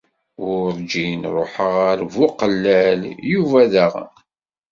Werǧin 0.47 1.21
ṛuḥeɣ 1.37 1.73
ar 1.91 1.99
Buqellal, 2.13 3.01
Yuba 3.31 3.61
daɣen. 3.73 4.11